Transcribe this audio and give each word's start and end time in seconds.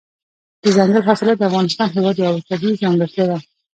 دځنګل 0.63 1.03
حاصلات 1.07 1.37
د 1.39 1.43
افغانستان 1.49 1.87
هېواد 1.95 2.15
یوه 2.23 2.45
طبیعي 2.49 2.75
ځانګړتیا 2.81 3.25
ده. 3.29 3.37